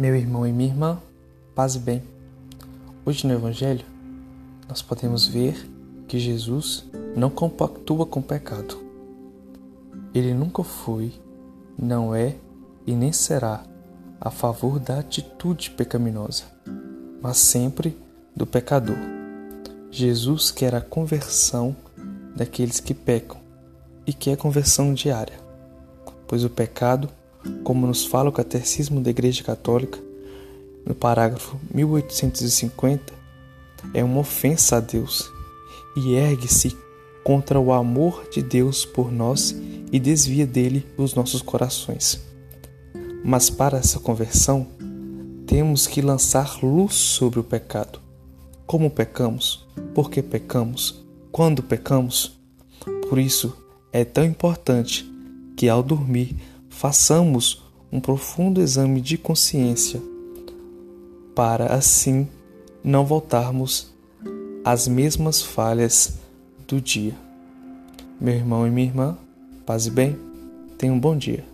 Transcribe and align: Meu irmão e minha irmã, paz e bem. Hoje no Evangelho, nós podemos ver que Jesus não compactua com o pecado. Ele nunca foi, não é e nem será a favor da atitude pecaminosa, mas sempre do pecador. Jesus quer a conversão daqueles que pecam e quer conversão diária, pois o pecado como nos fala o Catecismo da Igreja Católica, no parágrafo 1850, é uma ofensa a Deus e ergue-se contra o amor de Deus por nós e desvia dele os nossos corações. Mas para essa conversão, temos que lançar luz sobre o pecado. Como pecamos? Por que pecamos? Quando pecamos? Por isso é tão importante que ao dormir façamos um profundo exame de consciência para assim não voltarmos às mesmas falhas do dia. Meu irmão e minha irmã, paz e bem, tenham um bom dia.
Meu 0.00 0.16
irmão 0.16 0.46
e 0.46 0.50
minha 0.50 0.70
irmã, 0.70 0.98
paz 1.54 1.74
e 1.74 1.78
bem. 1.78 2.02
Hoje 3.04 3.26
no 3.26 3.34
Evangelho, 3.34 3.84
nós 4.66 4.80
podemos 4.80 5.26
ver 5.26 5.54
que 6.08 6.18
Jesus 6.18 6.86
não 7.14 7.28
compactua 7.28 8.06
com 8.06 8.20
o 8.20 8.22
pecado. 8.22 8.78
Ele 10.14 10.32
nunca 10.32 10.64
foi, 10.64 11.12
não 11.78 12.14
é 12.14 12.34
e 12.86 12.94
nem 12.94 13.12
será 13.12 13.62
a 14.18 14.30
favor 14.30 14.80
da 14.80 15.00
atitude 15.00 15.70
pecaminosa, 15.72 16.44
mas 17.20 17.36
sempre 17.36 17.94
do 18.34 18.46
pecador. 18.46 18.96
Jesus 19.90 20.50
quer 20.50 20.74
a 20.74 20.80
conversão 20.80 21.76
daqueles 22.34 22.80
que 22.80 22.94
pecam 22.94 23.38
e 24.06 24.14
quer 24.14 24.38
conversão 24.38 24.94
diária, 24.94 25.38
pois 26.26 26.42
o 26.42 26.48
pecado 26.48 27.10
como 27.64 27.86
nos 27.86 28.04
fala 28.06 28.28
o 28.28 28.32
Catecismo 28.32 29.00
da 29.00 29.10
Igreja 29.10 29.42
Católica, 29.42 29.98
no 30.84 30.94
parágrafo 30.94 31.58
1850, 31.72 33.12
é 33.94 34.04
uma 34.04 34.20
ofensa 34.20 34.76
a 34.76 34.80
Deus 34.80 35.30
e 35.96 36.14
ergue-se 36.14 36.76
contra 37.24 37.58
o 37.58 37.72
amor 37.72 38.28
de 38.30 38.42
Deus 38.42 38.84
por 38.84 39.10
nós 39.10 39.54
e 39.92 39.98
desvia 39.98 40.46
dele 40.46 40.86
os 40.96 41.14
nossos 41.14 41.42
corações. 41.42 42.20
Mas 43.24 43.50
para 43.50 43.78
essa 43.78 43.98
conversão, 43.98 44.66
temos 45.46 45.86
que 45.86 46.00
lançar 46.00 46.62
luz 46.62 46.94
sobre 46.94 47.40
o 47.40 47.44
pecado. 47.44 48.00
Como 48.66 48.90
pecamos? 48.90 49.66
Por 49.94 50.10
que 50.10 50.22
pecamos? 50.22 51.04
Quando 51.32 51.62
pecamos? 51.62 52.38
Por 53.08 53.18
isso 53.18 53.56
é 53.92 54.04
tão 54.04 54.24
importante 54.24 55.10
que 55.56 55.68
ao 55.68 55.82
dormir 55.82 56.36
façamos 56.70 57.62
um 57.92 58.00
profundo 58.00 58.62
exame 58.62 59.00
de 59.02 59.18
consciência 59.18 60.00
para 61.34 61.74
assim 61.74 62.26
não 62.82 63.04
voltarmos 63.04 63.92
às 64.64 64.88
mesmas 64.88 65.42
falhas 65.42 66.18
do 66.66 66.80
dia. 66.80 67.14
Meu 68.18 68.34
irmão 68.34 68.66
e 68.66 68.70
minha 68.70 68.86
irmã, 68.86 69.18
paz 69.66 69.86
e 69.86 69.90
bem, 69.90 70.16
tenham 70.78 70.96
um 70.96 71.00
bom 71.00 71.16
dia. 71.16 71.44